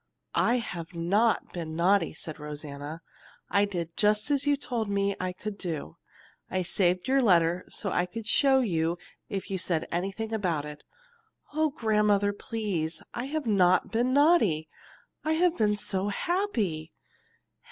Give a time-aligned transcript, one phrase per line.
[0.33, 3.03] "I have not been naughty," said Rosanna.
[3.51, 5.97] "I did just as you told me I could do.
[6.49, 8.97] I saved your letter so I could show you
[9.29, 10.83] if you said anything about it.
[11.53, 14.69] Oh, grandmother, please, I have not been naughty!
[15.23, 16.89] I have been so happy."